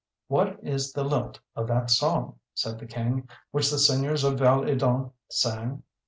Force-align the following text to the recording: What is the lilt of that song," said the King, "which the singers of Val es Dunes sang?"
What 0.29 0.57
is 0.63 0.93
the 0.93 1.03
lilt 1.03 1.41
of 1.55 1.67
that 1.67 1.91
song," 1.91 2.39
said 2.55 2.79
the 2.79 2.87
King, 2.87 3.29
"which 3.51 3.69
the 3.69 3.77
singers 3.77 4.23
of 4.23 4.39
Val 4.39 4.67
es 4.67 4.79
Dunes 4.79 5.11
sang?" 5.29 5.83